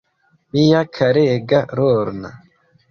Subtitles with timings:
[0.53, 2.37] Mia karega Lorna.